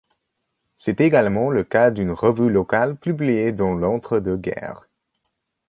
[0.77, 4.89] C'est également le cas d'une revue locale publiée dans l'entre-deux guerres.